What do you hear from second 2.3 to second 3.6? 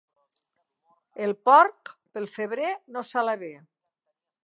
febrer no sala bé.